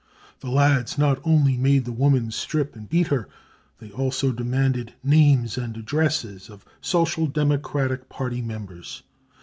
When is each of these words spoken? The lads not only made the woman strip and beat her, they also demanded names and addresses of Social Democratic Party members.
The 0.39 0.49
lads 0.49 0.97
not 0.97 1.19
only 1.23 1.57
made 1.57 1.85
the 1.85 1.91
woman 1.91 2.31
strip 2.31 2.75
and 2.75 2.89
beat 2.89 3.09
her, 3.09 3.29
they 3.77 3.91
also 3.91 4.31
demanded 4.31 4.95
names 5.03 5.59
and 5.59 5.77
addresses 5.77 6.49
of 6.49 6.65
Social 6.81 7.27
Democratic 7.27 8.09
Party 8.09 8.41
members. 8.41 9.03